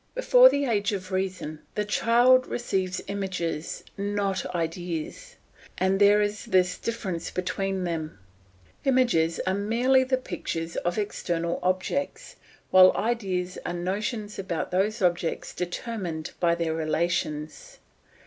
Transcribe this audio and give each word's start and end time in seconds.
Before 0.15 0.49
the 0.49 0.65
age 0.65 0.93
of 0.93 1.11
reason 1.11 1.59
the 1.75 1.85
child 1.85 2.47
receives 2.47 3.03
images, 3.07 3.83
not 3.97 4.43
ideas; 4.55 5.35
and 5.77 5.99
there 5.99 6.23
is 6.23 6.45
this 6.45 6.79
difference 6.79 7.29
between 7.29 7.83
them: 7.83 8.17
images 8.83 9.39
are 9.45 9.53
merely 9.53 10.03
the 10.03 10.17
pictures 10.17 10.75
of 10.77 10.97
external 10.97 11.59
objects, 11.61 12.37
while 12.71 12.97
ideas 12.97 13.59
are 13.63 13.73
notions 13.73 14.39
about 14.39 14.71
those 14.71 15.03
objects 15.03 15.53
determined 15.53 16.31
by 16.39 16.55
their 16.55 16.73
relations. 16.73 17.77